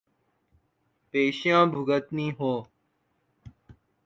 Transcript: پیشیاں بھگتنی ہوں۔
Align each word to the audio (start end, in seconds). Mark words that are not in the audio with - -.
پیشیاں 1.11 1.63
بھگتنی 1.73 2.27
ہوں۔ 2.37 2.59